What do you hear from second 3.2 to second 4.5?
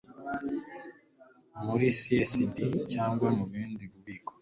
mu bundi bubiko